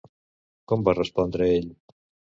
[0.73, 1.69] Com va respondre ell?